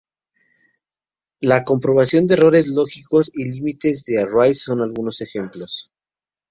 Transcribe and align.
La 1.41 1.63
comprobación 1.63 2.25
de 2.25 2.33
errores 2.33 2.65
lógicos 2.69 3.29
y 3.35 3.43
límites 3.51 4.03
de 4.05 4.19
arrays 4.23 4.59
son 4.63 4.81
algunos 4.81 5.21
ejemplos. 5.21 5.91